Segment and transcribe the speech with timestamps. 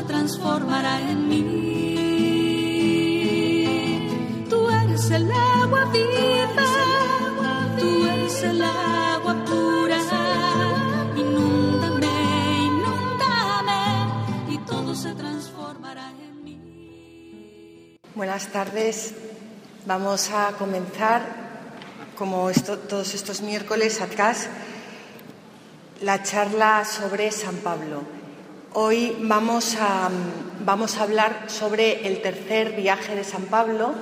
[0.00, 1.44] se transformará en mí.
[4.48, 9.98] Tú eres el agua viva, tú eres el agua pura.
[11.16, 12.14] Inúndame,
[12.70, 13.82] inúndame
[14.48, 16.58] y todo se transformará en mí.
[18.14, 19.12] Buenas tardes.
[19.84, 21.20] Vamos a comenzar,
[22.16, 22.50] como
[22.88, 24.48] todos estos miércoles atrás,
[26.00, 28.19] la charla sobre San Pablo.
[28.72, 30.08] Hoy vamos a,
[30.64, 33.94] vamos a hablar sobre el tercer viaje de San Pablo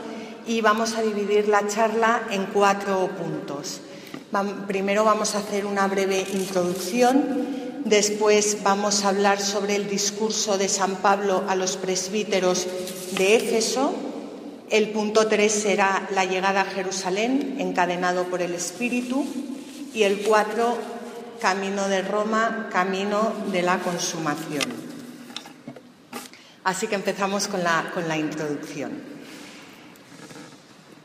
[0.47, 3.81] y vamos a dividir la charla en cuatro puntos.
[4.67, 7.47] Primero vamos a hacer una breve introducción,
[7.87, 12.67] después vamos a hablar sobre el discurso de San Pablo a los presbíteros
[13.17, 13.95] de Éfeso,
[14.71, 19.25] el punto 3 será la llegada a Jerusalén, encadenado por el Espíritu.
[19.95, 20.77] Y el 4,
[21.41, 24.65] camino de Roma, camino de la consumación.
[26.65, 28.93] Así que empezamos con la, con la introducción.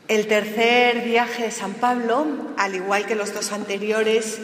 [0.06, 2.26] El tercer viaje de San Pablo,
[2.58, 4.38] al igual que los dos anteriores,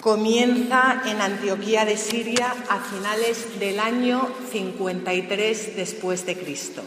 [0.00, 6.82] comienza en Antioquía de Siria a finales del año 53 después de Cristo.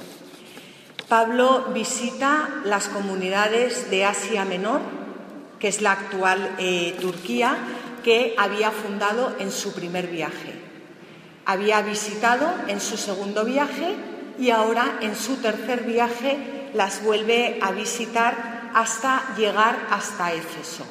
[1.07, 4.81] Pablo visita las comunidades de Asia Menor,
[5.59, 7.57] que es la actual eh, Turquía,
[8.03, 10.53] que había fundado en su primer viaje.
[11.45, 13.95] Había visitado en su segundo viaje
[14.39, 20.85] y ahora en su tercer viaje las vuelve a visitar hasta llegar hasta Éfeso.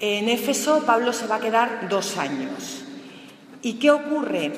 [0.00, 2.84] En Éfeso Pablo se va a quedar dos años.
[3.62, 4.52] ¿Y qué ocurre?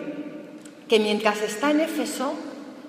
[0.89, 2.35] Que mientras está en Éfeso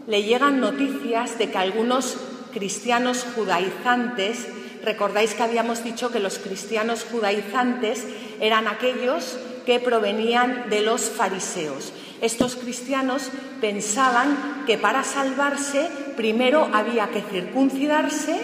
[0.07, 2.17] le llegan noticias de que algunos
[2.53, 4.47] cristianos judaizantes,
[4.85, 8.05] recordáis que habíamos dicho que los cristianos judaizantes
[8.39, 11.91] eran aquellos que provenían de los fariseos.
[12.21, 13.29] Estos cristianos
[13.59, 18.39] pensaban que para salvarse primero había que circuncidarse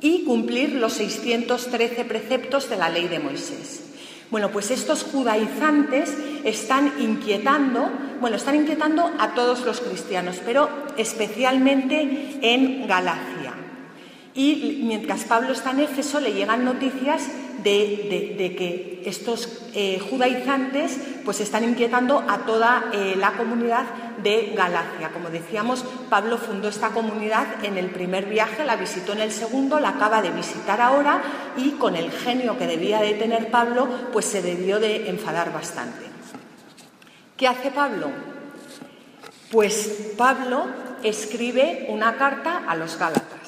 [0.00, 3.82] y cumplir los 613 preceptos de la ley de Moisés.
[4.30, 7.90] Bueno, pues estos judaizantes están inquietando,
[8.20, 13.39] bueno, están inquietando a todos los cristianos, pero especialmente en Galacia.
[14.34, 17.28] Y mientras Pablo está en Éfeso, le llegan noticias
[17.62, 23.86] de, que estos eh, judaizantes pues están inquietando a toda eh, la comunidad
[24.22, 25.10] de Galacia.
[25.12, 29.80] Como decíamos, Pablo fundó esta comunidad en el primer viaje, la visitó en el segundo,
[29.80, 31.20] la acaba de visitar ahora
[31.56, 36.06] y con el genio que debía de tener Pablo, pues se debió de enfadar bastante.
[37.36, 38.10] ¿Qué hace Pablo?
[39.50, 40.66] Pues Pablo
[41.02, 43.39] escribe una carta a los Gálatas.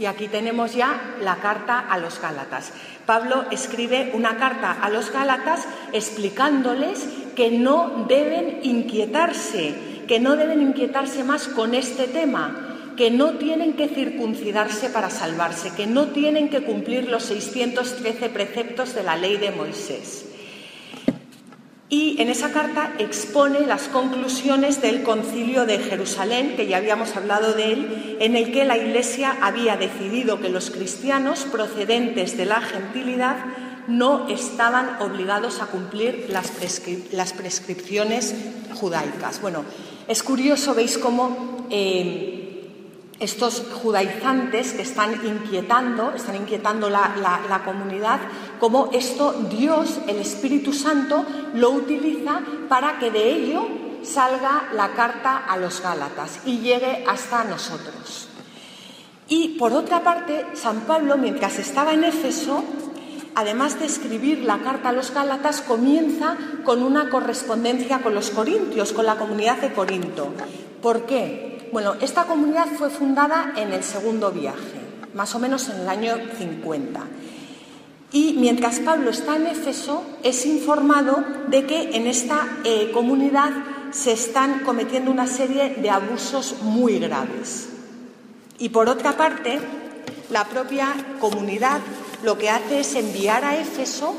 [0.00, 2.72] Y aquí tenemos ya la carta a los Gálatas.
[3.04, 7.06] Pablo escribe una carta a los Gálatas explicándoles
[7.36, 9.74] que no deben inquietarse,
[10.08, 15.70] que no deben inquietarse más con este tema, que no tienen que circuncidarse para salvarse,
[15.76, 20.24] que no tienen que cumplir los 613 preceptos de la ley de Moisés.
[21.92, 27.52] Y en esa carta expone las conclusiones del concilio de Jerusalén, que ya habíamos hablado
[27.52, 32.60] de él, en el que la Iglesia había decidido que los cristianos procedentes de la
[32.60, 33.38] gentilidad
[33.88, 38.36] no estaban obligados a cumplir las, prescri- las prescripciones
[38.72, 39.40] judaicas.
[39.40, 39.64] Bueno,
[40.06, 42.39] es curioso, veis cómo eh,
[43.20, 48.18] estos judaizantes que están inquietando, están inquietando la, la- comunidad,
[48.58, 53.68] como esto Dios, el Espíritu Santo, lo utiliza para que de ello
[54.02, 58.28] salga la carta a los Gálatas y llegue hasta nosotros.
[59.28, 62.64] Y por otra parte, San Pablo, mientras estaba en Éfeso,
[63.34, 68.92] además de escribir la carta a los Gálatas, comienza con una correspondencia con los corintios,
[68.94, 70.32] con la comunidad de Corinto.
[70.82, 71.49] ¿Por qué?
[71.72, 74.80] Bueno, esta comunidad fue fundada en el segundo viaje,
[75.14, 77.00] más o menos en el año 50.
[78.10, 83.52] Y mientras Pablo está en Éfeso, es informado de que en esta eh, comunidad
[83.92, 87.68] se están cometiendo una serie de abusos muy graves.
[88.58, 89.60] Y por otra parte,
[90.30, 90.88] la propia
[91.20, 91.80] comunidad
[92.24, 94.16] lo que hace es enviar a Éfeso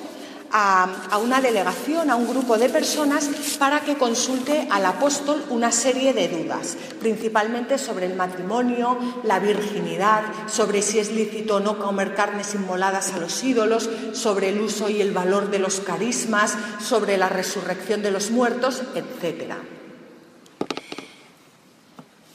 [0.52, 6.14] a, una delegación, a un grupo de personas, para que consulte al apóstol una serie
[6.14, 12.16] de dudas, principalmente sobre el matrimonio, la virginidad, sobre si es lícito o no comer
[12.16, 17.18] carnes inmoladas a los ídolos, sobre el uso y el valor de los carismas, sobre
[17.18, 19.54] la resurrección de los muertos, etc.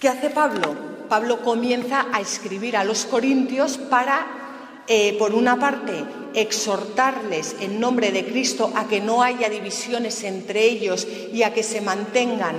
[0.01, 0.75] ¿Qué hace Pablo?
[1.09, 4.27] Pablo comienza a escribir a los corintios para
[4.89, 6.05] eh, por una parte,
[6.35, 11.63] exhortarles en nombre de Cristo a que no haya divisiones entre ellos y a que
[11.63, 12.57] se mantengan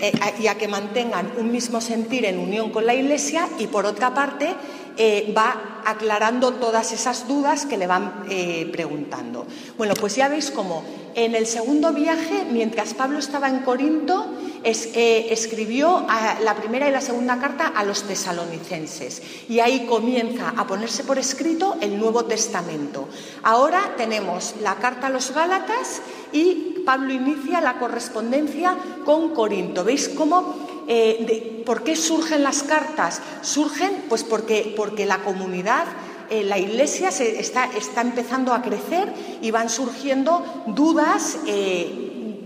[0.00, 3.86] eh, y a que mantengan un mismo sentir en unión con la Iglesia y por
[3.86, 4.54] otra parte
[4.96, 8.24] eh, va aclarando todas esas dudas que le van
[8.72, 9.46] preguntando.
[9.76, 10.82] Bueno, pues ya veis cómo
[11.14, 14.26] en el segundo viaje, mientras Pablo estaba en Corinto,
[14.64, 16.06] eh, escribió
[16.42, 21.18] la primera y la segunda carta a los tesalonicenses y ahí comienza a ponerse por
[21.18, 23.08] escrito el Nuevo Testamento.
[23.42, 26.02] Ahora tenemos la carta a los Gálatas
[26.32, 29.84] y Pablo inicia la correspondencia con Corinto.
[29.84, 33.20] ¿Veis cómo eh, ¿Por qué surgen las cartas?
[33.42, 35.84] Surgen pues porque, porque la comunidad,
[36.30, 39.12] eh, la iglesia se está, está, empezando a crecer
[39.42, 41.36] y van surgiendo dudas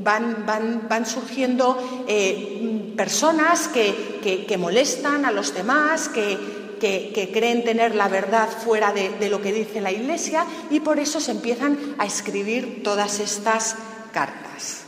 [0.02, 8.92] van, surgiendo eh, personas que, molestan a los demás, que, creen tener la verdad fuera
[8.92, 13.76] de, lo que dice la Iglesia y por eso se empiezan a escribir todas estas
[14.12, 14.82] cartas.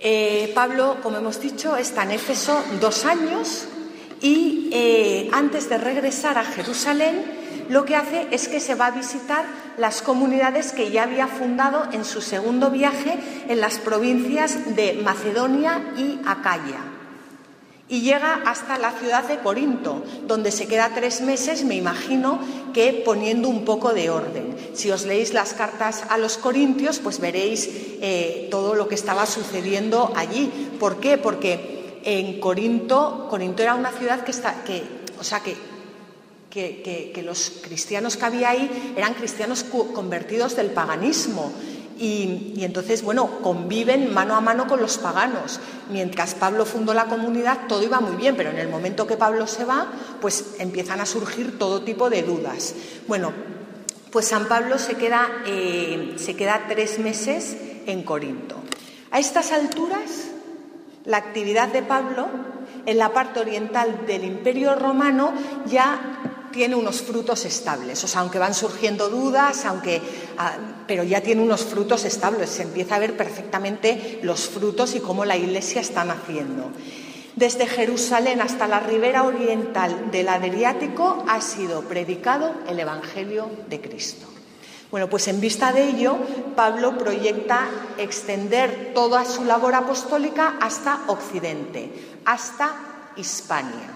[0.00, 3.66] Eh, Pablo, como hemos dicho, está en Éfeso dos años
[4.20, 8.90] y eh, antes de regresar a Jerusalén lo que hace es que se va a
[8.90, 9.44] visitar
[9.76, 13.18] las comunidades que ya había fundado en su segundo viaje
[13.48, 16.80] en las provincias de Macedonia y Acaya.
[17.90, 22.38] Y llega hasta la ciudad de Corinto, donde se queda tres meses, me imagino
[22.74, 24.54] que poniendo un poco de orden.
[24.74, 29.24] Si os leéis las cartas a los corintios, pues veréis eh, todo lo que estaba
[29.24, 30.50] sucediendo allí.
[30.78, 31.16] ¿Por qué?
[31.16, 34.82] Porque en Corinto, Corinto era una ciudad que está, que,
[35.18, 35.56] o sea, que
[36.50, 41.52] que, los cristianos que había ahí eran cristianos convertidos del paganismo.
[41.98, 45.58] Y, entonces, bueno, conviven mano a mano con los paganos.
[45.90, 49.46] Mientras Pablo fundó la comunidad, todo iba muy bien, pero en el momento que Pablo
[49.46, 49.90] se va,
[50.20, 52.74] pues empiezan a surgir todo tipo de dudas.
[53.08, 53.32] Bueno,
[54.12, 57.56] pues San Pablo se queda, eh, se queda tres meses
[57.86, 58.56] en Corinto.
[59.10, 60.28] A estas alturas,
[61.04, 62.28] la actividad de Pablo
[62.86, 65.32] en la parte oriental del Imperio Romano
[65.66, 68.02] ya tiene unos frutos estables.
[68.04, 70.00] O sea, aunque van surgiendo dudas, aunque,
[70.36, 70.56] ah,
[70.86, 72.50] pero ya tiene unos frutos estables.
[72.50, 76.70] Se empieza a ver perfectamente los frutos y cómo la Iglesia está naciendo.
[77.36, 84.26] Desde Jerusalén hasta la ribera oriental del Adriático ha sido predicado el Evangelio de Cristo.
[84.90, 86.16] Bueno, pues en vista de ello,
[86.56, 87.68] Pablo proyecta
[87.98, 92.74] extender toda su labor apostólica hasta Occidente, hasta
[93.16, 93.90] Hispania.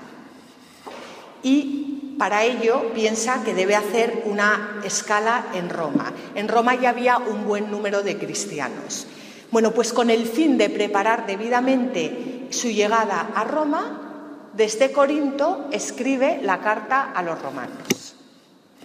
[1.43, 1.92] Y
[2.23, 6.13] para ello piensa que debe hacer una escala en Roma.
[6.37, 9.09] En Roma ya había un buen número de cristianos.
[9.51, 16.39] Bueno, pues con el fin de preparar debidamente su llegada a Roma, desde Corinto escribe
[16.45, 18.15] la carta a los romanos,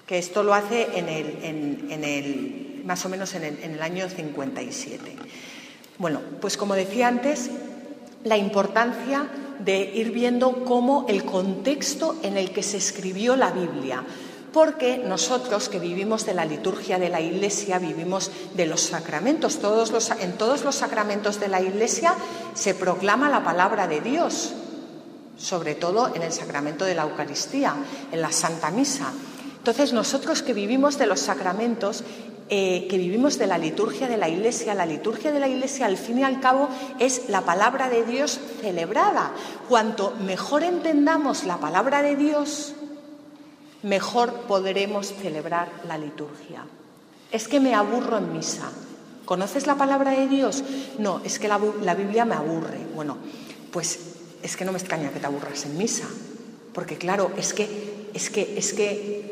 [0.07, 5.15] que esto lo hace en el, más o menos en el, en el año 57.
[5.99, 7.51] Bueno, pues como decía antes,
[8.23, 9.27] la importancia
[9.59, 14.03] de ir viendo cómo el contexto en el que se escribió la Biblia,
[14.53, 19.91] porque nosotros que vivimos de la liturgia de la Iglesia, vivimos de los sacramentos, todos
[19.91, 22.15] los, en todos los sacramentos de la Iglesia
[22.53, 24.53] se proclama la palabra de Dios,
[25.37, 27.75] sobre todo en el sacramento de la Eucaristía,
[28.11, 29.11] en la Santa Misa.
[29.57, 32.03] Entonces nosotros que vivimos de los sacramentos
[32.49, 34.73] eh, que vivimos de la liturgia de la Iglesia.
[34.73, 38.39] La liturgia de la Iglesia, al fin y al cabo, es la palabra de Dios
[38.61, 39.31] celebrada.
[39.67, 42.73] Cuanto mejor entendamos la palabra de Dios,
[43.83, 46.65] mejor podremos celebrar la liturgia.
[47.31, 48.71] Es que me aburro en misa.
[49.25, 50.63] ¿Conoces la palabra de Dios?
[50.99, 52.79] No, es que la, la Biblia me aburre.
[52.95, 53.17] Bueno,
[53.71, 53.99] pues
[54.41, 56.07] es que no me extraña que te aburras en misa,
[56.73, 59.26] porque claro, es que es que es que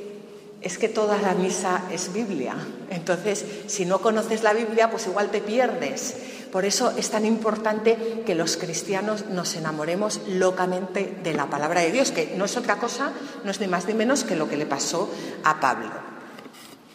[0.66, 2.56] es que toda la misa es Biblia.
[2.90, 6.16] Entonces, si no conoces la Biblia, pues igual te pierdes.
[6.52, 11.92] Por eso es tan importante que los cristianos nos enamoremos locamente de la palabra de
[11.92, 13.12] Dios, que no es otra cosa,
[13.44, 15.08] no es ni más ni menos que lo que le pasó
[15.44, 15.92] a Pablo.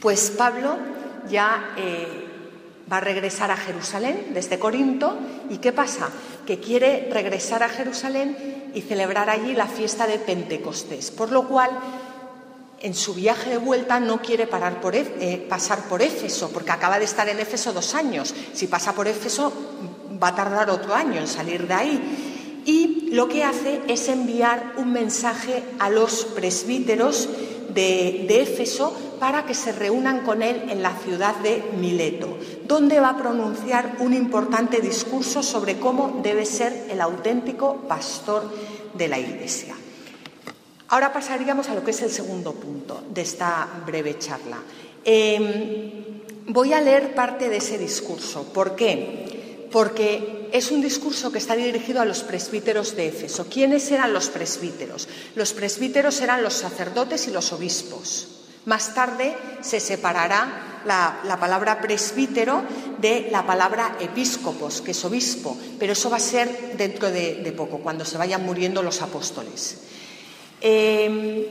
[0.00, 0.77] Pues Pablo
[1.31, 2.27] ya eh,
[2.93, 5.17] va a regresar a Jerusalén desde Corinto
[5.49, 6.09] y ¿qué pasa?
[6.45, 11.71] Que quiere regresar a Jerusalén y celebrar allí la fiesta de Pentecostés, por lo cual
[12.80, 17.28] en su viaje de vuelta no quiere eh, pasar por Éfeso, porque acaba de estar
[17.28, 18.34] en Éfeso dos años.
[18.52, 19.52] Si pasa por Éfeso,
[20.22, 22.62] va a tardar otro año en salir de ahí.
[22.64, 27.28] Y lo que hace es enviar un mensaje a los presbíteros
[27.68, 33.00] de, de Éfeso para que se reúnan con él en la ciudad de Mileto, donde
[33.00, 38.50] va a pronunciar un importante discurso sobre cómo debe ser el auténtico pastor
[38.94, 39.76] de la Iglesia.
[40.90, 44.59] Ahora pasaríamos a lo que es el segundo punto de esta breve charla.
[45.04, 48.52] Em, voy a leer parte de ese discurso.
[48.52, 49.68] ¿Por qué?
[49.70, 53.47] Porque es un discurso que está dirigido a los presbíteros de Éfeso.
[53.49, 55.09] ¿Quiénes eran los presbíteros?
[55.37, 58.26] Los presbíteros eran los sacerdotes y los obispos.
[58.64, 62.64] Más tarde se separará la, palabra presbítero
[62.99, 67.78] de la palabra episcopos, que es obispo, pero eso va a ser dentro de poco,
[67.78, 69.78] cuando se vayan muriendo los apóstoles.
[70.61, 71.45] Em,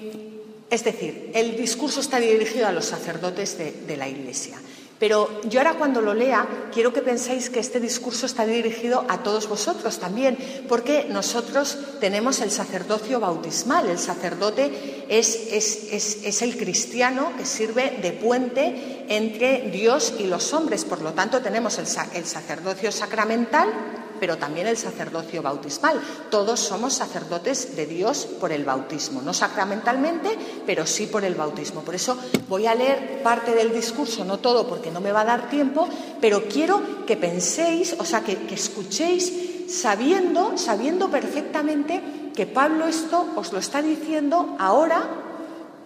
[0.69, 4.57] es decir, el discurso está dirigido a los sacerdotes de, la Iglesia.
[4.99, 9.23] Pero yo ahora cuando lo lea quiero que penséis que este discurso está dirigido a
[9.23, 10.37] todos vosotros también,
[10.67, 13.89] porque nosotros tenemos el sacerdocio bautismal.
[13.89, 20.85] El sacerdote es, el cristiano que sirve de puente entre Dios y los hombres.
[20.85, 25.99] Por lo tanto, tenemos el sacerdocio sacramental pero también el sacerdocio bautismal.
[26.29, 31.81] Todos somos sacerdotes de Dios por el bautismo, no sacramentalmente, pero sí por el bautismo.
[31.81, 35.25] Por eso voy a leer parte del discurso, no todo porque no me va a
[35.25, 35.87] dar tiempo,
[36.21, 39.31] pero quiero que penséis, o sea, que, escuchéis
[39.69, 45.03] sabiendo, sabiendo perfectamente que Pablo esto os lo está diciendo ahora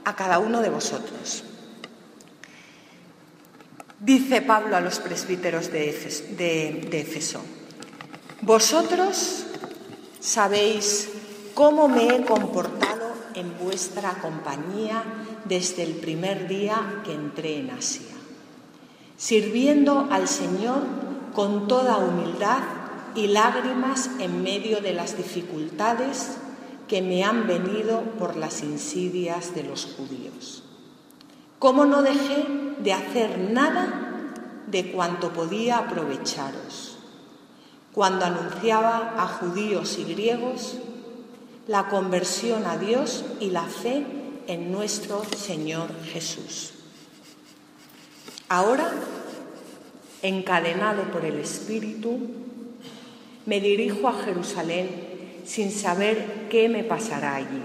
[0.05, 1.43] a cada uno de vosotros.
[3.99, 5.89] Dice Pablo a los presbíteros de
[6.91, 7.41] Éfeso,
[8.45, 9.45] vosotros
[10.19, 11.09] sabéis
[11.53, 15.01] cómo me he comportado en vuestra compañía
[15.45, 18.13] desde el primer día que entré en Asia,
[19.15, 20.81] sirviendo al Señor
[21.33, 22.59] con toda humildad
[23.15, 26.35] y lágrimas en medio de las dificultades
[26.89, 30.63] que me han venido por las insidias de los judíos.
[31.59, 32.45] Cómo no dejé
[32.79, 34.33] de hacer nada
[34.67, 36.93] de cuanto podía aprovecharos
[37.93, 40.77] cuando anunciaba a judíos y griegos
[41.67, 44.03] la conversión a Dios y la fe
[44.47, 46.73] en nuestro Señor Jesús.
[48.49, 48.91] Ahora,
[50.21, 52.19] encadenado por el Espíritu,
[53.45, 57.61] me dirijo a Jerusalén sin saber qué me pasará allí,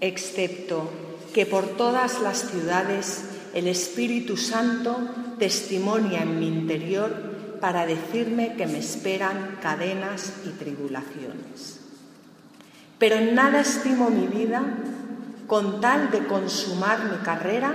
[0.00, 0.90] excepto
[1.32, 4.96] que por todas las ciudades el Espíritu Santo
[5.38, 7.29] testimonia en mi interior
[7.60, 11.80] para decirme que me esperan cadenas y tribulaciones.
[12.98, 14.62] Pero en nada estimo mi vida
[15.46, 17.74] con tal de consumar mi carrera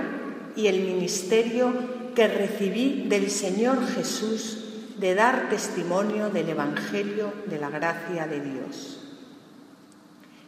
[0.56, 4.64] y el ministerio que recibí del Señor Jesús
[4.98, 9.00] de dar testimonio del Evangelio de la gracia de Dios.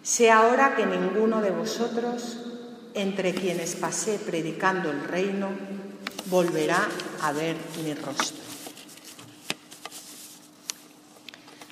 [0.02, 2.38] Sé ahora que ninguno de vosotros,
[2.94, 5.50] entre quienes pasé predicando el reino,
[6.30, 6.88] volverá
[7.20, 8.47] a ver mi rostro.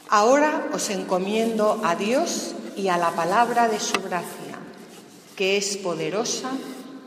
[0.08, 4.54] Ahora os encomiendo a Dios y a la palabra de su gracia,
[5.34, 6.50] que es poderosa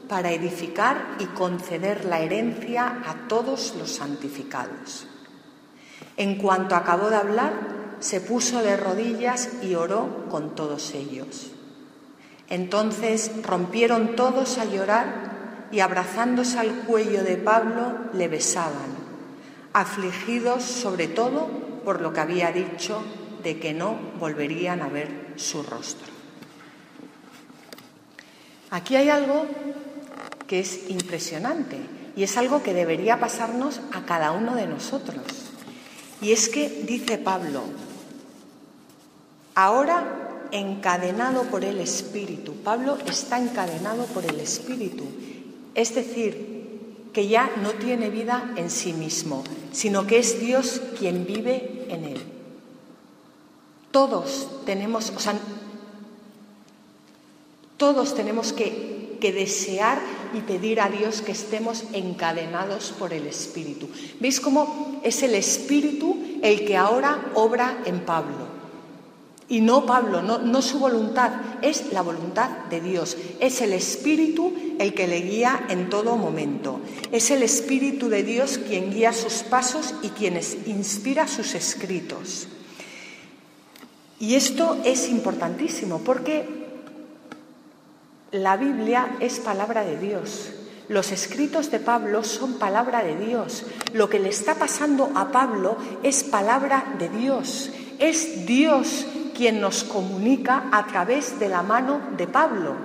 [0.10, 5.08] para edificar y conceder la herencia a todos los santificados.
[6.18, 7.54] En cuanto acabó de hablar,
[8.02, 11.52] se puso de rodillas y oró con todos ellos.
[12.50, 18.92] Entonces rompieron todos a llorar y abrazándose al cuello de Pablo le besaban,
[19.72, 23.02] afligidos sobre todo por lo que había dicho
[23.42, 26.06] de que no volverían a ver su rostro.
[28.70, 29.48] Aquí hay algo
[30.46, 31.80] que es impresionante
[32.16, 35.24] y es algo que debería pasarnos a cada uno de nosotros.
[36.22, 37.64] Y es que, dice Pablo,
[39.56, 45.06] ahora encadenado por el Espíritu, Pablo está encadenado por el Espíritu,
[45.74, 46.59] es decir,
[47.14, 52.06] que ya no tiene vida en sí mismo, sino que es Dios quien vive en
[52.06, 52.22] él.
[53.92, 55.34] Todos tenemos, o sea,
[57.78, 60.00] todos tenemos que, que desear
[60.34, 63.90] y pedir a Dios que estemos encadenados por el Espíritu.
[64.20, 68.49] ¿Veis cómo es el Espíritu el que ahora obra en Pablo?
[69.50, 71.32] Y no Pablo, no, su voluntad,
[71.64, 73.18] es la voluntad de Dios.
[73.40, 76.80] Es el Espíritu el que le guía en todo momento.
[77.12, 82.48] Es el Espíritu de Dios quien guía sus pasos y quien inspira sus escritos.
[84.20, 86.46] Y esto es importantísimo porque
[88.32, 90.52] La Biblia es palabra de Dios.
[90.90, 93.64] Los escritos de Pablo son palabra de Dios.
[93.94, 97.72] Lo que le está pasando a Pablo es palabra de Dios.
[97.98, 99.08] Es Dios
[99.40, 102.76] quien nos comunica a través de la mano de Pablo.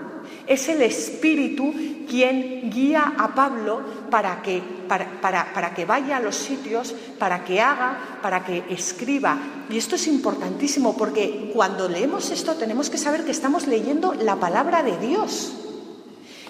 [0.47, 1.75] Es el Espíritu
[2.09, 8.21] quien guía a Pablo para que, para, que vaya a los sitios, para que haga,
[8.23, 9.37] para que escriba.
[9.69, 14.37] Y esto es importantísimo porque cuando leemos esto tenemos que saber que estamos leyendo la
[14.37, 15.55] palabra de Dios.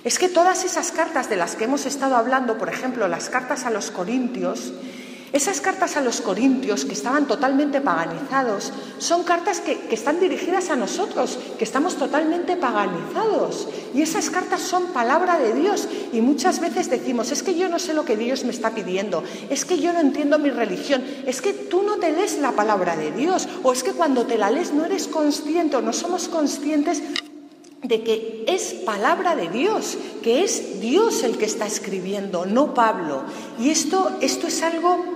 [0.04, 3.64] Es que todas esas cartas de las que hemos estado hablando, por ejemplo, las cartas
[3.64, 4.74] a los Corintios,
[5.34, 10.76] esas cartas a los corintios que estaban totalmente paganizados son cartas que, están dirigidas a
[10.76, 13.66] nosotros, que estamos totalmente paganizados.
[13.92, 15.88] Y esas cartas son palabra de Dios.
[16.12, 19.24] Y muchas veces decimos, es que yo no sé lo que Dios me está pidiendo,
[19.50, 22.94] es que yo no entiendo mi religión, es que tú no te lees la palabra
[22.94, 26.28] de Dios, o es que cuando te la lees no eres consciente o no somos
[26.28, 27.02] conscientes
[27.82, 33.24] de que es palabra de Dios, que es Dios el que está escribiendo, no Pablo.
[33.58, 35.13] Y esto, esto es algo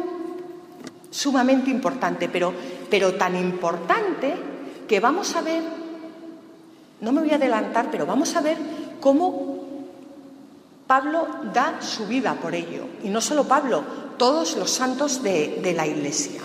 [1.19, 2.55] sumamente importante, pero,
[2.89, 4.35] pero tan importante
[4.87, 5.65] que vamos a ver,
[7.01, 8.57] no me voy a adelantar, pero vamos a ver
[9.01, 9.59] cómo
[10.87, 12.87] Pablo da su vida por ello.
[13.03, 13.83] Y no solo Pablo,
[14.17, 16.41] todos los santos de, de la Iglesia.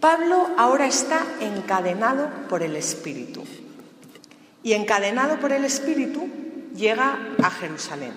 [0.00, 3.44] Pablo ahora está encadenado por el Espíritu.
[4.64, 6.28] Y encadenado por el Espíritu
[6.74, 8.14] llega a Jerusalén.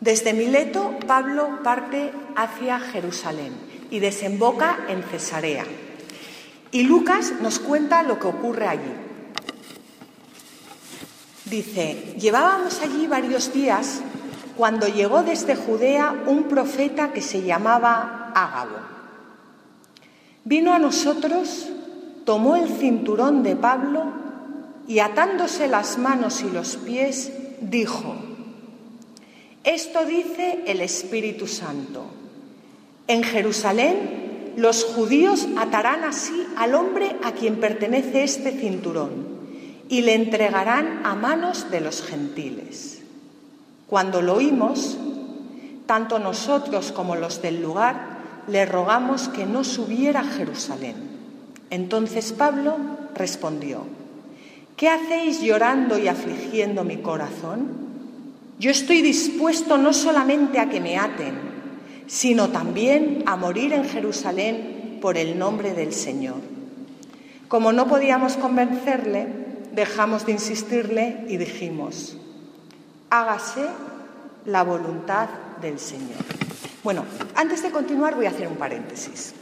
[0.00, 5.66] Desde Mileto, Pablo parte hacia Jerusalén y desemboca en Cesarea.
[6.72, 8.92] Y Lucas nos cuenta lo que ocurre allí.
[11.44, 14.00] Dice, llevábamos allí varios días
[14.56, 18.78] cuando llegó desde Judea un profeta que se llamaba Ágabo.
[20.44, 21.68] Vino a nosotros,
[22.24, 24.04] tomó el cinturón de Pablo
[24.88, 27.30] y atándose las manos y los pies,
[27.60, 28.16] dijo,
[29.64, 32.21] esto dice el Espíritu Santo
[33.12, 39.26] en Jerusalén los judíos atarán así al hombre a quien pertenece este cinturón
[39.88, 43.02] y le entregarán a manos de los gentiles.
[43.86, 44.96] Cuando lo oímos,
[45.84, 50.96] tanto nosotros como los del lugar le rogamos que no subiera a Jerusalén.
[51.68, 52.78] Entonces Pablo
[53.14, 53.84] respondió,
[54.76, 57.82] ¿qué hacéis llorando y afligiendo mi corazón?
[58.58, 61.51] Yo estoy dispuesto no solamente a que me aten,
[62.06, 66.40] sino también a morir en Jerusalén por el nombre del Señor.
[67.48, 69.26] Como no podíamos convencerle,
[69.72, 72.16] dejamos de insistirle y dijimos,
[73.10, 73.66] hágase
[74.46, 75.28] la voluntad
[75.60, 76.24] del Señor.
[76.82, 79.34] Bueno, antes de continuar voy a hacer un paréntesis.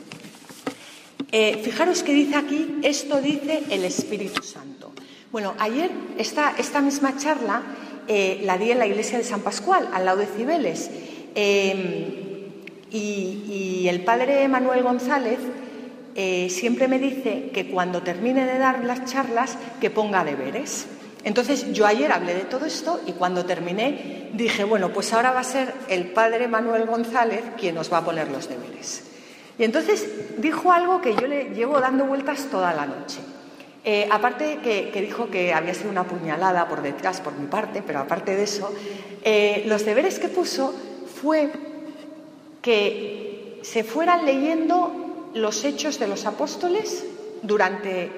[1.32, 4.92] Eh, fijaros que dice aquí, esto dice el Espíritu Santo.
[5.30, 7.62] Bueno, ayer esta, esta misma charla
[8.08, 10.90] eh, la di en la iglesia de San Pascual, al lado de Cibeles.
[11.36, 12.29] Eh,
[12.90, 15.38] y, el padre Manuel González
[16.14, 20.86] eh, siempre me dice que cuando termine de dar las charlas, que ponga deberes.
[21.24, 25.40] Entonces yo ayer hablé de todo esto y cuando terminé dije, bueno, pues ahora va
[25.40, 29.04] a ser el padre Manuel González quien nos va a poner los deberes.
[29.58, 30.06] Y entonces
[30.38, 33.18] dijo algo que yo le llevo dando vueltas toda la noche.
[33.84, 37.98] Eh, aparte que, dijo que había sido una puñalada por detrás por mi parte, pero
[37.98, 38.72] aparte de eso,
[39.22, 40.74] eh, los deberes que puso
[41.20, 41.50] fue
[42.62, 47.04] que se fueran leyendo los hechos de los apóstoles
[47.42, 48.10] durante,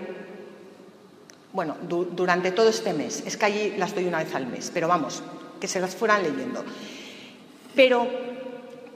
[1.53, 3.23] bueno, durante todo este mes.
[3.27, 5.23] Es que allí las doy una vez al mes, pero vamos,
[5.61, 6.65] que se las fueran leyendo.
[7.75, 8.07] Pero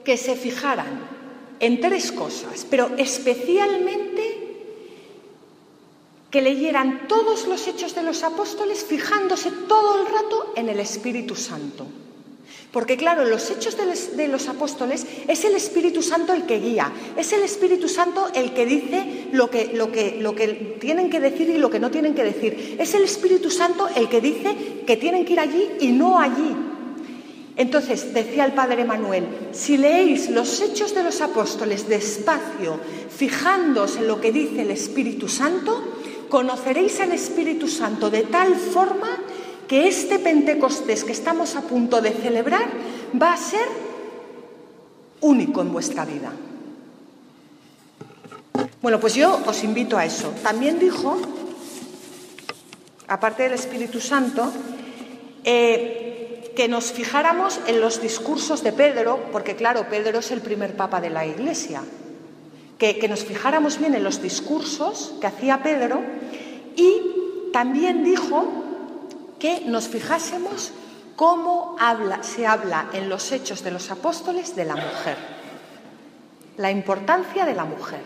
[0.03, 1.17] que se fijaran
[1.59, 4.47] en tres cosas, pero especialmente
[6.29, 11.35] que leyeran todos los hechos de los apóstoles fijándose todo el rato en el Espíritu
[11.35, 11.87] Santo.
[12.71, 17.31] Porque claro, los hechos de los, apóstoles es el Espíritu Santo el que guía, es
[17.31, 21.49] el Espíritu Santo el que dice lo que, lo, que, lo que tienen que decir
[21.49, 22.75] y lo que no tienen que decir.
[22.77, 26.55] Es el Espíritu Santo el que dice que tienen que ir allí y no allí.
[27.55, 34.07] Entonces, decía el Padre Manuel, si leéis los hechos de los apóstoles despacio, fijándoos en
[34.07, 35.83] lo que dice el Espíritu Santo,
[36.29, 39.09] conoceréis al Espíritu Santo de tal forma
[39.67, 42.65] que este Pentecostés que estamos a punto de celebrar
[43.21, 43.67] va a ser
[45.21, 46.31] único en vuestra vida.
[48.81, 50.29] Bueno, pues yo os invito a eso.
[50.41, 51.17] También dijo,
[53.07, 54.51] aparte del Espíritu Santo,
[55.43, 60.75] eh, que nos fijáramos en los discursos de Pedro, porque claro, Pedro es el primer
[60.75, 61.83] papa de la Iglesia,
[62.77, 66.01] que, que nos fijáramos bien en los discursos que hacía Pedro
[66.75, 68.66] y también dijo
[69.39, 70.71] que nos fijásemos
[71.15, 71.75] cómo
[72.21, 75.17] se habla en los hechos de los apóstoles de la mujer,
[76.57, 78.01] la importancia de la mujer,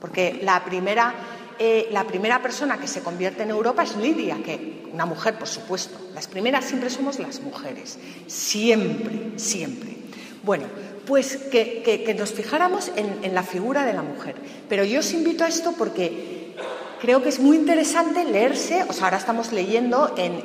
[0.00, 1.14] porque la primera,
[1.58, 5.48] eh, la primera persona que se convierte en Europa es Lidia, que una mujer, por
[5.48, 9.96] supuesto, las primeras siempre somos las mujeres, siempre, siempre.
[10.42, 10.66] Bueno,
[11.06, 14.34] pues que, nos fijáramos en, la figura de la mujer.
[14.68, 16.54] Pero yo os invito a esto porque
[17.00, 20.42] creo que es muy interesante leerse, o sea, ahora estamos leyendo en,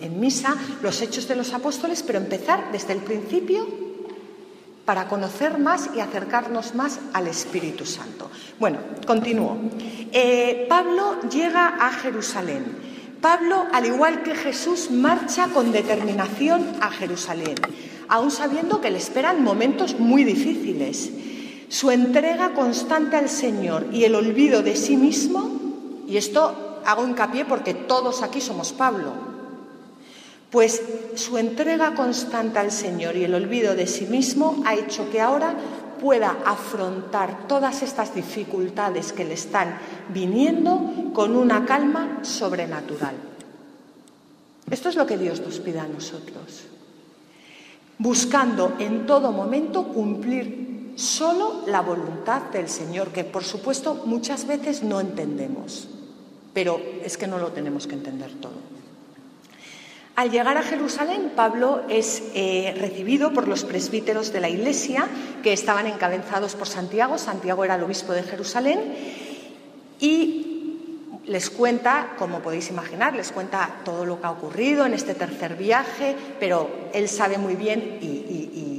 [0.00, 3.66] en misa los hechos de los apóstoles, pero empezar desde el principio
[4.84, 8.30] para conocer más y acercarnos más al Espíritu Santo.
[8.58, 9.56] Bueno, continúo.
[10.12, 12.64] Eh, Pablo llega a Jerusalén.
[13.20, 17.56] Pablo, al igual que Jesús, marcha con determinación a Jerusalén
[18.08, 21.10] aún sabiendo que le esperan momentos muy difíciles.
[21.68, 25.50] Su entrega constante al Señor y el olvido de sí mismo,
[26.06, 29.12] y esto hago hincapié porque todos aquí somos Pablo,
[30.50, 30.82] pues
[31.16, 35.56] su entrega constante al Señor y el olvido de sí mismo ha hecho que ahora
[36.00, 39.78] pueda afrontar todas estas dificultades que le están
[40.10, 43.14] viniendo con una calma sobrenatural.
[44.70, 46.66] Esto es lo que Dios nos pide a nosotros
[47.98, 54.82] buscando en todo momento cumplir solo la voluntad del Señor, que por supuesto muchas veces
[54.82, 55.88] no entendemos,
[56.52, 58.74] pero es que no lo tenemos que entender todo.
[60.16, 65.08] Al llegar a Jerusalén, Pablo es eh, recibido por los presbíteros de la Iglesia,
[65.42, 67.18] que estaban encabezados por Santiago.
[67.18, 68.94] Santiago era el obispo de Jerusalén.
[69.98, 70.44] Y
[71.26, 75.56] les cuenta, como podéis imaginar, les cuenta todo lo que ha ocurrido en este tercer
[75.56, 78.73] viaje, pero él sabe muy bien, y,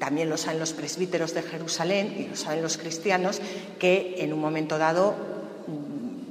[0.00, 3.40] también lo saben los presbíteros de Jerusalén y lo saben los cristianos,
[3.78, 5.14] que en un momento dado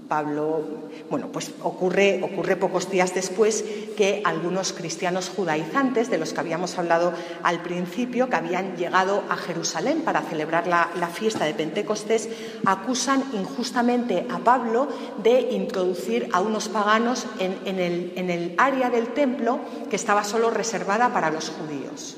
[0.10, 0.64] Pablo,
[1.10, 3.64] bueno, pues ocurre, ocurre pocos días después
[3.96, 9.38] que algunos cristianos judaizantes, de los que habíamos hablado al principio, que habían llegado a
[9.38, 12.28] Jerusalén para celebrar la, fiesta de Pentecostés,
[12.66, 14.88] acusan injustamente a Pablo
[15.22, 20.50] de introducir a unos paganos en, el, en el área del templo que estaba solo
[20.50, 22.18] reservada para los judíos.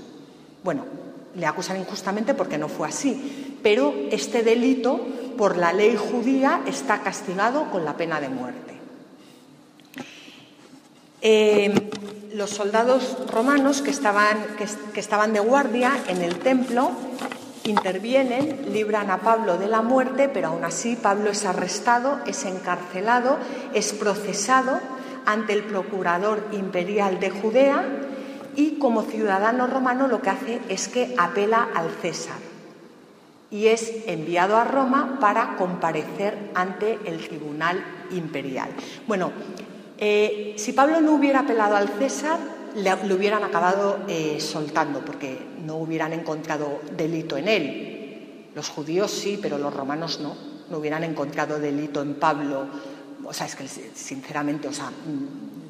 [0.64, 1.01] Bueno,
[1.36, 5.00] le acusan injustamente porque no fue así, pero este delito
[5.38, 8.74] por la ley judía está castigado con la pena de muerte.
[11.22, 11.74] Eh,
[12.34, 14.38] los soldados romanos que estaban,
[14.94, 16.92] que estaban de guardia en el templo
[17.64, 23.38] intervienen, libran a Pablo de la muerte, pero aún así Pablo es arrestado, es encarcelado,
[23.74, 24.80] es procesado
[25.26, 27.84] ante el procurador imperial de Judea
[28.56, 32.52] y como ciudadano romano lo que hace es que apela al César
[33.52, 38.70] y es enviado a Roma para comparecer ante el tribunal imperial.
[39.08, 39.32] Bueno,
[39.98, 42.40] eh, si Pablo no hubiera apelado al César,
[42.76, 48.48] le, hubieran acabado eh, soltando porque no hubieran encontrado delito en él.
[48.56, 50.36] Los judíos sí, pero los romanos no.
[50.70, 52.68] No hubieran encontrado delito en Pablo.
[53.32, 54.92] O sea, es que sinceramente, o sea,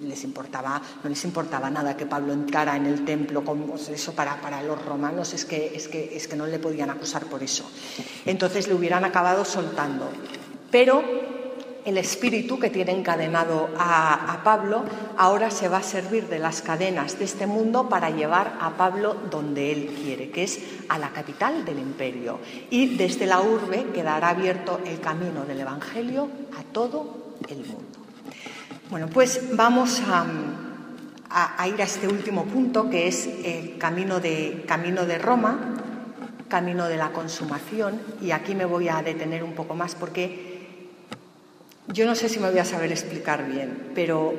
[0.02, 4.42] les importaba, no les importaba nada que Pablo entrara en el templo, como eso para,
[4.42, 7.70] para los romanos es que, es, que, es que no le podían acusar por eso.
[8.26, 10.10] Entonces le hubieran acabado soltando.
[10.72, 11.04] Pero
[11.86, 14.84] el espíritu que tiene encadenado a, a, Pablo
[15.18, 19.16] ahora se va a servir de las cadenas de este mundo para llevar a Pablo
[19.30, 22.40] donde él quiere, que es a la capital del imperio.
[22.72, 28.00] Y desde la urbe quedará abierto el camino del Evangelio a todo el mundo.
[28.90, 30.26] Bueno, pues vamos a,
[31.68, 35.76] ir a este último punto, que es el camino de, camino de Roma,
[36.50, 40.52] camino de la consumación, y aquí me voy a detener un poco más porque
[41.88, 44.34] yo no sé si me voy a saber explicar bien, pero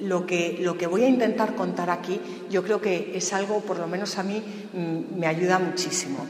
[0.00, 3.78] lo que, lo que voy a intentar contar aquí yo creo que es algo, por
[3.78, 6.26] lo menos a mí, mm, me ayuda muchísimo.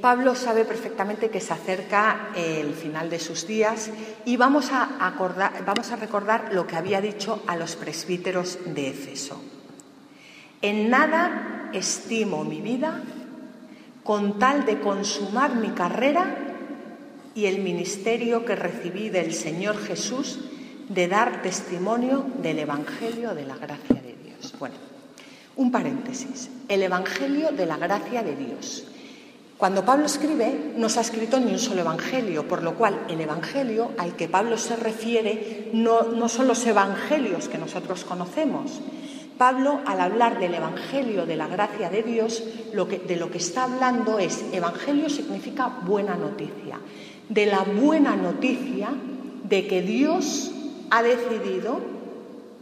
[0.00, 3.90] Pablo sabe perfectamente que se acerca el final de sus días
[4.24, 5.14] y vamos a,
[5.66, 9.40] vamos a recordar lo que había dicho a los presbíteros de Éfeso.
[10.60, 13.02] En nada estimo mi vida
[14.04, 16.36] con tal de consumar mi carrera
[17.34, 20.40] y el ministerio que recibí del Señor Jesús
[20.88, 24.54] de dar testimonio del Evangelio de la gracia de Dios.
[24.58, 24.74] Bueno,
[25.56, 26.50] un paréntesis.
[26.68, 28.91] El Evangelio de la gracia de Dios.
[29.62, 33.20] Cuando Pablo escribe, no se ha escrito ni un solo evangelio, por lo cual el
[33.20, 38.80] evangelio al que Pablo se refiere no, son los evangelios que nosotros conocemos.
[39.38, 44.18] Pablo, al hablar del evangelio de la gracia de Dios, de lo que está hablando
[44.18, 46.80] es, evangelio significa buena noticia,
[47.28, 48.88] de la buena noticia
[49.44, 50.50] de que Dios
[50.90, 51.78] ha decidido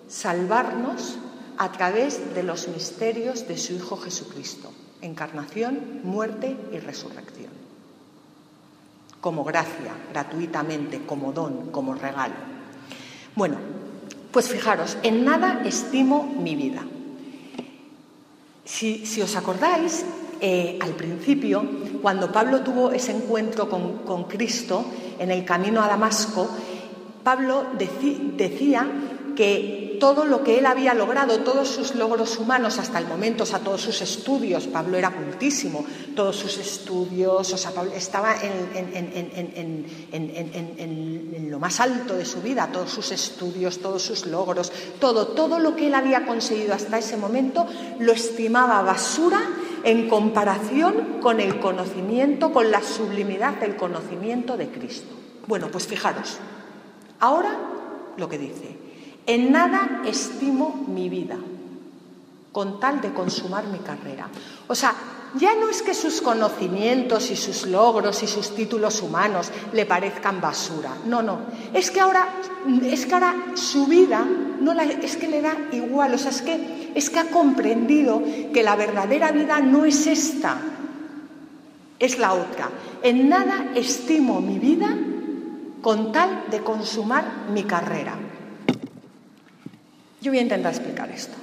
[0.07, 1.17] salvarnos
[1.57, 4.71] a través de los misterios de su Hijo Jesucristo,
[5.03, 7.51] encarnación, muerte y resurrección.
[9.21, 12.35] Como gracia, gratuitamente, como don, como regalo.
[13.37, 13.57] Bueno,
[14.33, 16.85] pues fijaros, en nada estimo mi vida.
[18.65, 20.05] Si, os acordáis,
[20.41, 21.65] eh, al principio,
[22.01, 24.85] cuando Pablo tuvo ese encuentro con, Cristo
[25.19, 26.49] en el camino a Damasco,
[27.25, 28.87] Pablo decía
[29.41, 33.47] que todo lo que él había logrado, todos sus logros humanos hasta el momento, o
[33.47, 39.87] sea, todos sus estudios, Pablo era cultísimo, todos sus estudios, o sea, Pablo estaba en,
[40.13, 45.59] en, lo más alto de su vida, todos sus estudios, todos sus logros, todo, todo
[45.59, 47.67] lo que él había conseguido hasta ese momento,
[47.99, 49.41] lo estimaba basura
[49.85, 55.15] en comparación con el conocimiento, con la sublimidad del conocimiento de Cristo.
[55.47, 56.37] Bueno, pues fijaros,
[57.21, 57.59] ahora
[58.19, 58.90] lo que dice,
[59.27, 61.37] en nada estimo mi vida
[62.53, 64.29] con tal de consumar mi carrera.
[64.67, 64.95] O sea,
[65.35, 70.41] ya no es que sus conocimientos y sus logros y sus títulos humanos le parezcan
[70.41, 70.91] basura.
[71.07, 71.39] No, no.
[71.73, 72.27] Es que ahora,
[72.83, 74.27] es que ahora su vida
[74.61, 76.15] no la, es que le da igual.
[76.15, 80.59] O sea, es que, es que ha comprendido que la verdadera vida no es esta,
[81.99, 82.71] es la otra.
[83.03, 84.97] En nada estimo mi vida
[85.81, 88.15] con tal de consumar mi carrera.
[90.21, 91.35] Yo voy a intentar explicar esto.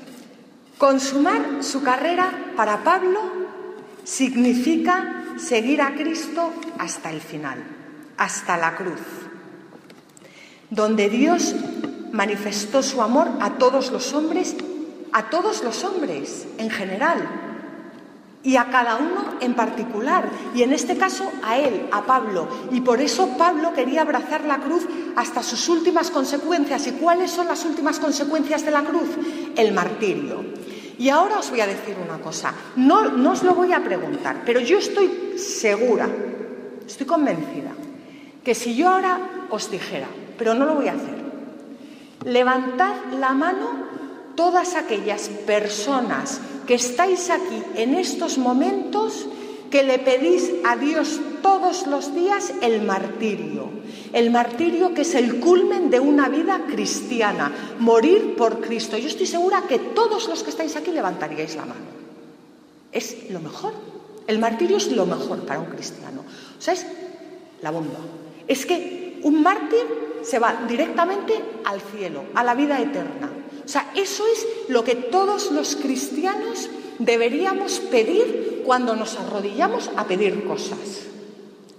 [0.78, 3.20] Consumar su carrera para Pablo
[4.04, 7.64] significa seguir a Cristo hasta el final,
[8.18, 9.02] hasta la cruz,
[10.70, 11.56] donde Dios
[12.12, 14.56] manifestó su amor a todos los hombres,
[15.12, 17.47] a todos los hombres en general,
[18.48, 22.48] y a cada uno en particular, y en este caso a él, a Pablo.
[22.72, 26.88] Y por eso Pablo quería abrazar la cruz hasta sus últimas consecuencias.
[26.88, 29.10] ¿Y cuáles son las últimas consecuencias de la cruz?
[29.58, 30.46] El martirio.
[30.98, 34.44] Y ahora os voy a decir una cosa, no, no os lo voy a preguntar,
[34.46, 36.08] pero yo estoy segura,
[36.88, 37.72] estoy convencida,
[38.46, 40.08] que si yo ahora os dijera,
[40.38, 41.18] pero no lo voy a hacer,
[42.24, 43.97] levantad la mano
[44.38, 49.26] todas aquellas personas que estáis aquí en estos momentos
[49.72, 53.68] que le pedís a Dios todos los días el martirio.
[54.14, 58.98] El martirio que es el culmen de una vida cristiana, morir por Cristo.
[58.98, 61.88] Yo estoy segura que todos los que estáis aquí levantaríais la mano.
[62.92, 63.74] Es lo mejor.
[64.28, 66.22] El martirio es lo mejor para un cristiano.
[66.22, 66.86] O sea, es
[67.62, 68.00] la bomba.
[68.48, 69.86] Es que un mártir
[70.24, 73.32] se va directamente al cielo, a la vida eterna.
[73.64, 80.06] O sea, eso es lo que todos los cristianos deberíamos pedir cuando nos arrodillamos a
[80.06, 81.08] pedir cosas.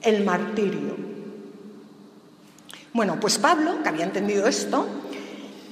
[0.02, 0.96] El martirio.
[2.92, 4.86] Bueno, pues Pablo, que había entendido esto,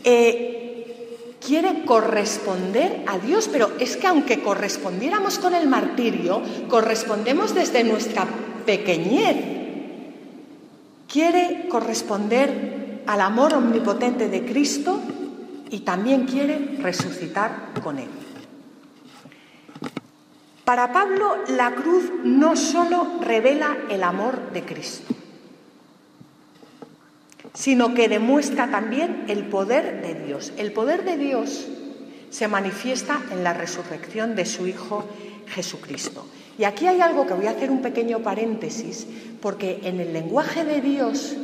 [0.05, 7.85] eh, quiere corresponder a Dios, pero es que aunque correspondiéramos con el martirio, correspondemos desde
[7.85, 8.27] nuestra
[8.65, 9.56] pequeñez.
[11.17, 15.01] Quiere corresponder al amor omnipotente de Cristo
[15.71, 18.11] y también quiere resucitar con él.
[20.67, 25.15] Para Pablo la cruz no solo revela el amor de Cristo,
[27.55, 30.53] sino que demuestra también el poder de Dios.
[30.59, 31.67] El poder de Dios
[32.29, 35.07] se manifiesta en la resurrección de su Hijo
[35.47, 36.27] Jesucristo.
[36.59, 39.07] Y aquí hay algo que voy a hacer un pequeño paréntesis,
[39.41, 41.37] porque en el lenguaje de Dios,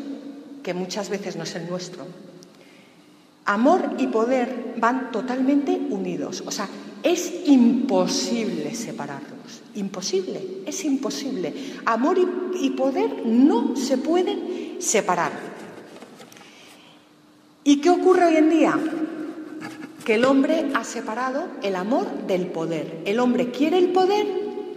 [0.62, 2.06] que muchas veces no es el nuestro,
[3.44, 6.44] Amor y poder van totalmente unidos.
[6.46, 6.68] O sea,
[7.02, 9.62] es imposible separarlos.
[9.74, 11.52] Imposible, es imposible.
[11.84, 12.18] Amor
[12.54, 15.32] y, poder no se pueden separar.
[17.64, 18.78] ¿Y qué ocurre hoy en día?
[20.04, 23.02] Que el hombre ha separado el amor del poder.
[23.04, 24.26] El hombre quiere el poder,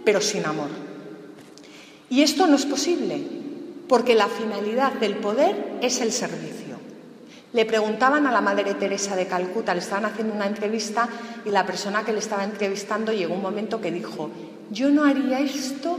[0.06, 0.68] pero sin amor.
[2.08, 3.20] Y esto no es posible,
[3.88, 6.76] porque la finalidad del poder es el servicio.
[7.52, 11.08] Le preguntaban a la Madre Teresa de Calcuta, le estaban haciendo una entrevista
[11.44, 14.30] y la persona que le estaba entrevistando llegó un momento que dijo,
[14.70, 15.98] yo no haría esto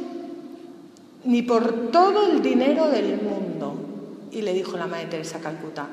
[1.26, 3.76] ni por todo el dinero del mundo.
[4.32, 5.86] Y le dijo la Madre Teresa de Calcuta,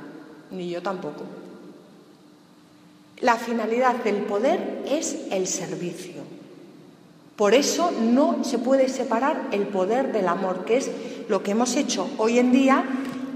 [0.52, 1.24] ni yo tampoco.
[3.22, 6.33] La finalidad del poder es el servicio.
[7.36, 10.90] Por eso no se puede separar el poder del amor, que es
[11.28, 12.84] lo que hemos hecho hoy en día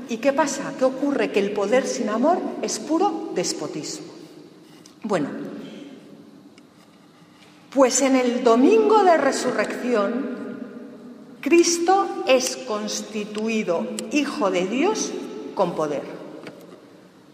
[0.08, 0.72] ¿Y qué pasa?
[0.78, 1.30] ¿Qué ocurre?
[1.30, 4.06] Que el poder sin amor es puro despotismo.
[5.02, 5.28] Bueno,
[7.70, 10.38] pues en el domingo de resurrección,
[11.40, 15.12] Cristo es constituido Hijo de Dios
[15.54, 16.02] con poder.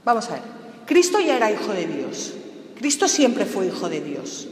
[0.04, 0.42] Vamos a ver,
[0.84, 2.34] Cristo ya era hijo de Dios.
[2.76, 4.48] Cristo siempre fue hijo de Dios.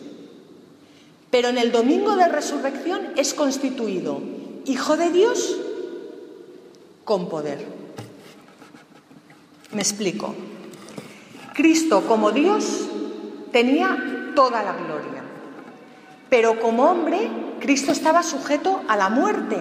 [1.32, 4.20] Pero en el domingo de resurrección es constituido
[4.66, 5.56] hijo de Dios
[7.04, 7.66] con poder.
[9.72, 10.34] Me explico.
[11.54, 12.82] Cristo como Dios
[13.50, 15.22] tenía toda la gloria,
[16.28, 19.56] pero como hombre Cristo estaba sujeto a la muerte.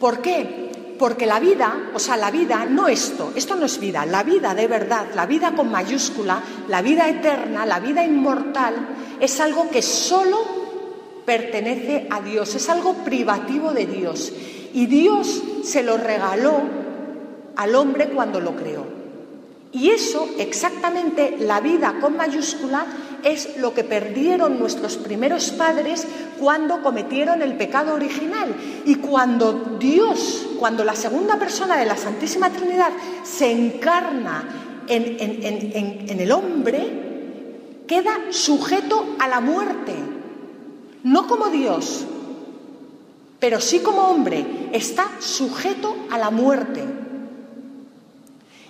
[0.00, 0.96] ¿Por qué?
[0.98, 4.52] Porque la vida, o sea, la vida, no esto, esto no es vida, la vida
[4.52, 8.74] de verdad, la vida con mayúscula, la vida eterna, la vida inmortal,
[9.20, 10.61] es algo que solo
[11.24, 14.32] pertenece a Dios, es algo privativo de Dios.
[14.74, 16.62] Y Dios se lo regaló
[17.56, 19.02] al hombre cuando lo creó.
[19.72, 22.84] Y eso, exactamente, la vida con mayúscula,
[23.24, 26.06] es lo que perdieron nuestros primeros padres
[26.38, 28.54] cuando cometieron el pecado original.
[28.84, 32.90] Y cuando Dios, cuando la segunda persona de la Santísima Trinidad
[33.22, 34.44] se encarna
[34.88, 39.94] en, el hombre, queda sujeto a la muerte.
[41.02, 42.06] No como Dios,
[43.42, 46.84] pero sí como hombre, está sujeto a la muerte.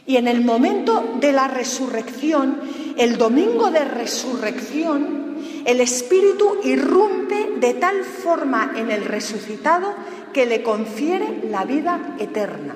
[0.07, 2.59] Y en el momento de la resurrección,
[2.97, 9.95] el domingo de resurrección, el Espíritu irrumpe de tal forma en el resucitado
[10.33, 12.75] que le confiere la vida eterna.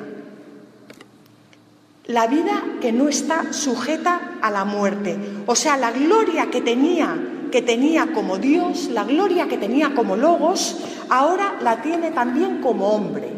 [2.04, 5.18] La vida que no está sujeta a la muerte.
[5.46, 7.16] O sea, la gloria que tenía,
[7.50, 10.78] que tenía como Dios, la gloria que tenía como Logos,
[11.08, 13.28] ahora la tiene también como hombre,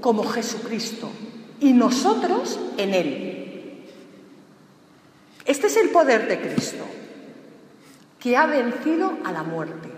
[0.00, 1.10] como Jesucristo.
[1.60, 3.34] Y nosotros en Él.
[5.44, 6.84] Este es el poder de Cristo,
[8.18, 9.88] que ha vencido a la muerte.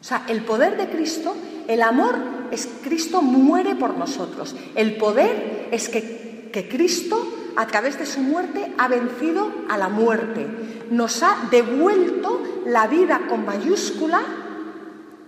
[0.00, 1.34] O sea, el poder de Cristo,
[1.66, 2.16] el amor
[2.50, 4.54] es Cristo muere por nosotros.
[4.74, 9.88] El poder es que, que Cristo, a través de su muerte, ha vencido a la
[9.88, 10.46] muerte.
[10.90, 14.22] Nos ha devuelto la vida con mayúscula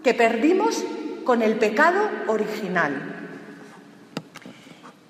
[0.03, 0.85] que perdimos
[1.25, 3.17] con el pecado original.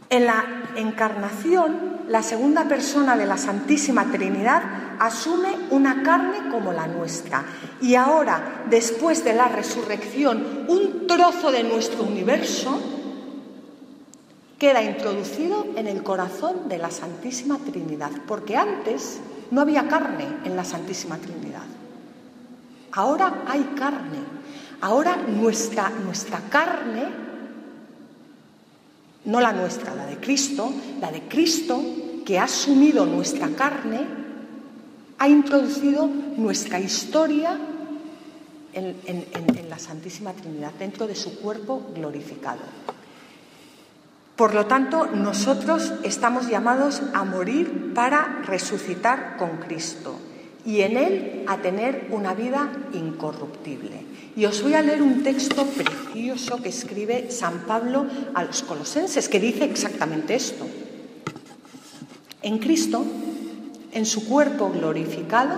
[0.09, 0.45] En la
[0.77, 4.63] encarnación, la segunda persona de la Santísima Trinidad
[4.99, 7.45] asume una carne como la nuestra.
[7.81, 12.81] Y ahora, después de la resurrección, un trozo de nuestro universo
[14.59, 19.19] queda introducido en el corazón de la Santísima Trinidad, porque antes
[19.51, 21.65] no había carne en la Santísima Trinidad.
[22.97, 24.21] Ahora hay carne.
[24.81, 27.05] Ahora nuestra, nuestra carne
[29.27, 31.81] no la nuestra, la de Cristo, la de Cristo
[32.25, 34.07] que ha asumido nuestra carne,
[35.19, 37.59] ha introducido nuestra historia
[38.73, 42.61] en, en, la Santísima Trinidad, dentro de su cuerpo glorificado.
[44.37, 50.19] Por lo tanto, nosotros estamos llamados a morir para resucitar con Cristo
[50.67, 54.05] y en Él a tener una vida incorruptible.
[54.35, 59.29] Y os voy a leer un texto precioso que escribe San Pablo a los colosenses,
[59.29, 60.67] que dice exactamente esto.
[62.43, 63.05] En Cristo,
[63.93, 65.55] en su cuerpo glorificado,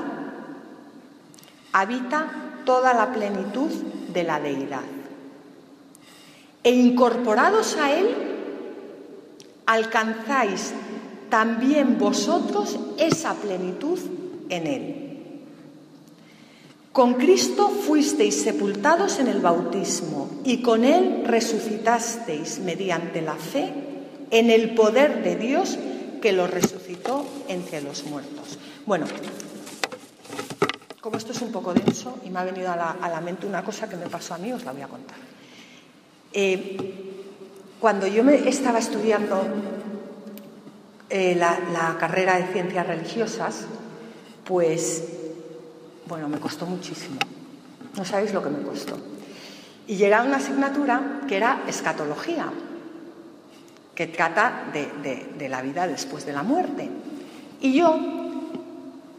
[1.73, 3.71] habita toda la plenitud
[4.12, 4.85] de la deidad.
[6.62, 8.14] E incorporados a Él,
[9.64, 10.73] alcanzáis
[11.31, 13.99] también vosotros esa plenitud
[14.49, 15.09] en Él.
[16.99, 23.73] Con Cristo fuisteis sepultados en el bautismo y con Él resucitasteis mediante la fe
[24.33, 25.79] en el poder de Dios
[26.21, 28.59] que lo resucitó entre los muertos.
[28.85, 29.07] Bueno,
[31.01, 33.89] como esto es un poco denso y me ha venido a la, mente una cosa
[33.89, 35.19] que me pasó a mí, os la voy a contar.
[36.33, 37.13] Eh,
[37.79, 39.41] cuando yo me estaba estudiando
[41.11, 43.67] eh, la carrera de ciencias religiosas,
[44.49, 45.05] pues
[46.09, 47.19] bueno, me costó muchísimo.
[47.97, 48.97] No sabéis lo que me costó.
[49.87, 52.51] Y llegué a una asignatura que era escatología,
[53.95, 56.89] que trata de, la vida después de la muerte.
[57.61, 57.99] Y yo,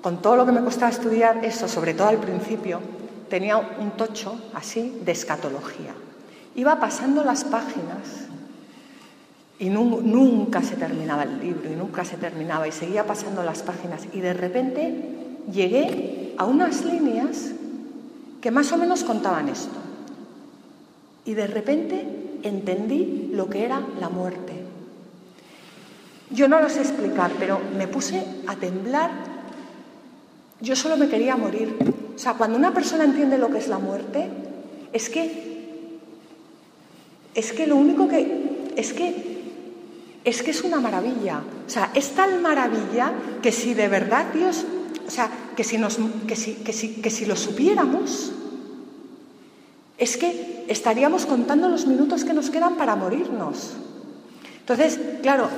[0.02, 2.82] con todo lo que me costaba estudiar eso, sobre todo al principio,
[3.30, 5.94] tenía un tocho así de escatología.
[6.56, 8.28] Iba pasando las páginas
[9.60, 14.08] y nunca se terminaba el libro y nunca se terminaba y seguía pasando las páginas
[14.14, 15.19] y de repente
[15.52, 17.52] llegué a unas líneas
[18.42, 19.78] que más o menos contaban esto.
[21.26, 22.06] Y de repente
[22.44, 24.54] entendí lo que era la muerte.
[26.32, 29.12] Yo no lo sé explicar, pero me puse a temblar.
[30.62, 31.76] Yo solo me quería morir.
[32.16, 34.30] O sea, cuando una persona entiende lo que es la muerte,
[34.94, 35.50] es que
[37.36, 39.40] es que lo único que es que
[40.26, 41.42] es que es una maravilla.
[41.66, 44.66] O sea, es tal maravilla que si de verdad Dios,
[45.10, 45.98] o sea, que si, nos,
[46.28, 48.32] que si, que si, que si lo supiéramos,
[49.98, 53.74] es que estaríamos contando los minutos que nos quedan para morirnos.
[54.60, 55.50] Entonces, claro,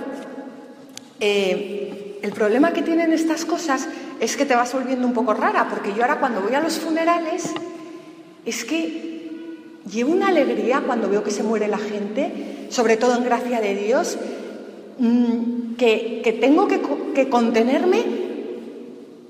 [1.20, 3.90] eh, el problema que tienen estas cosas
[4.22, 6.80] es que te vas volviendo un poco rara, porque yo ahora cuando voy a los
[6.80, 7.52] funerales,
[8.46, 13.26] es que llevo una alegría cuando veo que se muere la gente, sobre todo en
[13.26, 14.18] gracia de Dios,
[14.98, 16.80] mm, que, tengo que,
[17.14, 18.21] que contenerme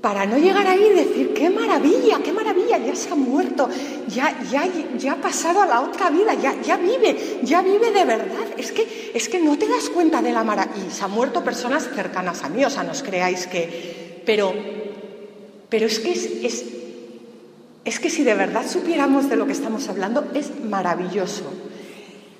[0.02, 3.70] para no llegar ahí y decir, qué maravilla, qué maravilla, ya se ha muerto,
[4.08, 8.04] ya, ya, ya ha pasado a la otra vida, ya, ya vive, ya vive de
[8.04, 8.48] verdad.
[8.58, 10.88] Es que, es que no te das cuenta de la maravilla.
[10.88, 14.22] Y se han muerto personas cercanas a mí, o sea, no os creáis que...
[14.26, 14.54] Pero,
[15.70, 16.66] pero es que es,
[17.86, 21.44] es, que si de verdad supiéramos de lo que estamos hablando, es maravilloso.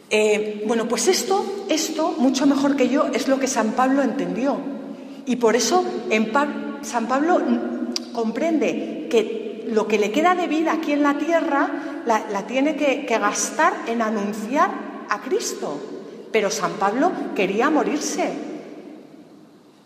[0.10, 4.58] Eh, bueno, pues esto, esto, mucho mejor que yo, es lo que San Pablo entendió.
[5.28, 7.40] Y por eso en Pablo San Pablo
[8.14, 11.70] comprende que lo que le queda de vida aquí en la tierra
[12.06, 14.70] la, tiene que, gastar en anunciar
[15.10, 15.80] a Cristo.
[16.32, 18.32] Pero San Pablo quería morirse.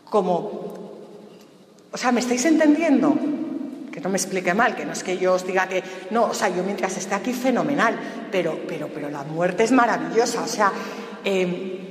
[0.10, 1.00] Como,
[1.92, 3.16] o sea, ¿me estáis entendiendo?
[3.92, 6.34] Que no me explique mal, que no es que yo os diga que no, o
[6.34, 7.96] sea, yo mientras esté aquí fenomenal,
[8.32, 10.72] pero, pero, pero la muerte es maravillosa, o sea,
[11.24, 11.85] em,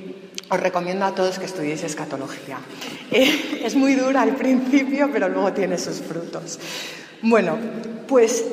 [0.50, 2.58] os recomiendo a todos que estudiéis escatología.
[3.14, 6.58] Eh, es muy dura al principio, pero luego tiene sus frutos.
[7.22, 7.56] Bueno,
[8.08, 8.44] pues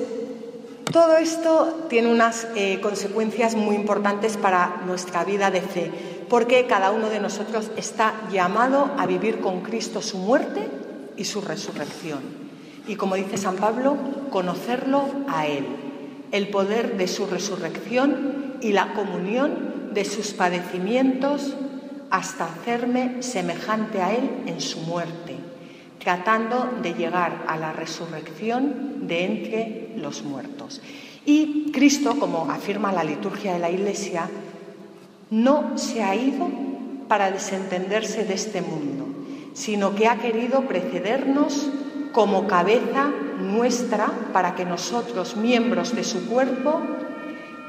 [0.91, 5.89] todo esto tiene unas eh, consecuencias muy importantes para nuestra vida de fe,
[6.29, 10.67] porque cada uno de nosotros está llamado a vivir con Cristo su muerte
[11.15, 12.19] y su resurrección.
[12.87, 13.95] Y como dice San Pablo,
[14.29, 15.65] conocerlo a Él,
[16.31, 21.55] el poder de su resurrección y la comunión de sus padecimientos,
[22.11, 25.37] hasta hacerme semejante a Él en su muerte,
[25.97, 30.81] tratando de llegar a la resurrección de entre los muertos.
[31.25, 34.29] Y Cristo, como afirma la liturgia de la Iglesia,
[35.29, 36.49] no se ha ido
[37.07, 39.07] para desentenderse de este mundo,
[39.53, 41.69] sino que ha querido precedernos
[42.11, 43.09] como cabeza
[43.39, 46.81] nuestra para que nosotros, miembros de su cuerpo,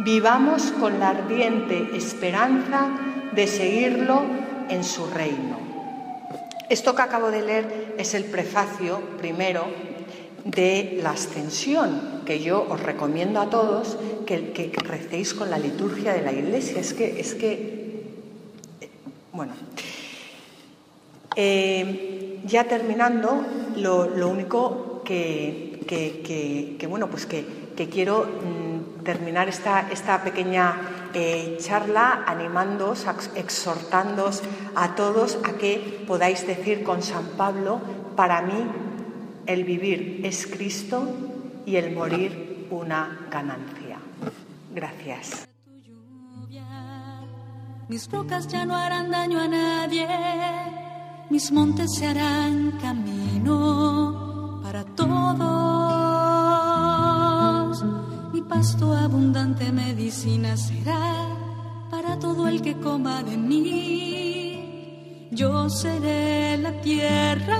[0.00, 2.88] vivamos con la ardiente esperanza
[3.34, 4.22] de seguirlo
[4.68, 5.58] en su reino.
[6.68, 9.66] Esto que acabo de leer es el prefacio primero
[10.44, 16.12] de la ascensión, que yo os recomiendo a todos que, que recéis con la liturgia
[16.12, 16.80] de la iglesia.
[16.80, 17.82] Es que, es que
[19.32, 19.54] bueno,
[21.36, 27.44] eh, ya terminando, lo, único que, que, bueno, pues que,
[27.90, 28.71] quiero mm,
[29.04, 34.42] terminar esta, esta pequeña eh, charla animándoos, exhortándoos
[34.74, 37.80] a todos a que podáis decir con San Pablo,
[38.16, 38.64] para mí
[39.46, 41.08] el vivir es Cristo
[41.66, 43.98] y el morir una ganancia.
[44.74, 45.48] Gracias.
[47.88, 50.08] Mis rocas ya no harán daño a nadie,
[51.28, 54.21] mis montes se harán camino
[58.62, 61.26] pasto abundante medicina será
[61.90, 65.26] para todo el que coma de mí.
[65.32, 67.58] Yo seré la tierra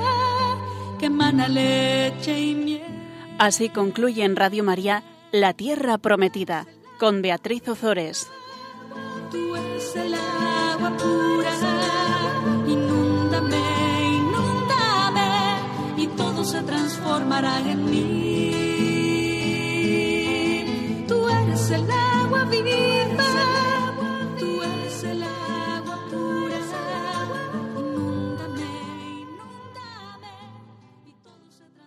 [1.01, 3.35] que emana leche y miel.
[3.41, 6.69] Así concluye en Radio María La Tierra Prometida
[7.01, 8.29] con Beatriz Ozores.
[9.33, 11.51] Tú eres el agua pura,
[12.69, 13.61] inúndame,
[14.21, 15.31] inúndame
[15.97, 18.62] y todo se transformará en mí.
[21.73, 23.12] el agua vivir.